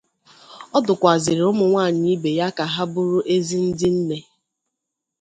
[0.77, 4.17] Ọ dụkwàzịrị ụmụnwaanyị ibe ya ka ha bụrụ ezi ndị nne